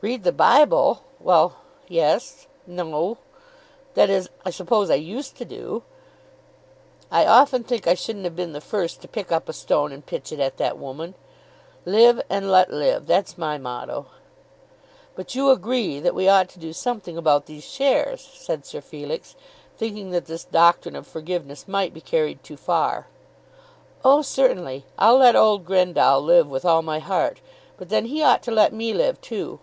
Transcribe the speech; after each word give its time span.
"Read 0.00 0.22
the 0.22 0.30
Bible! 0.30 1.02
Well; 1.18 1.56
yes; 1.88 2.46
no; 2.68 3.18
that 3.94 4.08
is, 4.08 4.30
I 4.44 4.50
suppose, 4.50 4.90
I 4.90 4.94
used 4.94 5.36
to 5.38 5.44
do." 5.44 5.82
"I 7.10 7.26
often 7.26 7.64
think 7.64 7.84
I 7.88 7.94
shouldn't 7.94 8.24
have 8.24 8.36
been 8.36 8.52
the 8.52 8.60
first 8.60 9.02
to 9.02 9.08
pick 9.08 9.32
up 9.32 9.48
a 9.48 9.52
stone 9.52 9.90
and 9.90 10.06
pitch 10.06 10.30
it 10.30 10.38
at 10.38 10.56
that 10.58 10.78
woman. 10.78 11.16
Live 11.84 12.22
and 12.30 12.48
let 12.48 12.72
live; 12.72 13.06
that's 13.08 13.36
my 13.36 13.58
motto." 13.58 14.06
"But 15.16 15.34
you 15.34 15.50
agree 15.50 15.98
that 15.98 16.14
we 16.14 16.28
ought 16.28 16.48
to 16.50 16.60
do 16.60 16.72
something 16.72 17.16
about 17.16 17.46
these 17.46 17.64
shares?" 17.64 18.20
said 18.22 18.64
Sir 18.64 18.80
Felix, 18.80 19.34
thinking 19.76 20.12
that 20.12 20.26
this 20.26 20.44
doctrine 20.44 20.94
of 20.94 21.08
forgiveness 21.08 21.66
might 21.66 21.92
be 21.92 22.00
carried 22.00 22.44
too 22.44 22.56
far. 22.56 23.08
"Oh, 24.04 24.22
certainly. 24.22 24.84
I'll 24.96 25.16
let 25.18 25.34
old 25.34 25.64
Grendall 25.64 26.22
live 26.22 26.48
with 26.48 26.64
all 26.64 26.82
my 26.82 27.00
heart; 27.00 27.40
but 27.76 27.88
then 27.88 28.04
he 28.04 28.22
ought 28.22 28.44
to 28.44 28.52
let 28.52 28.72
me 28.72 28.94
live 28.94 29.20
too. 29.20 29.58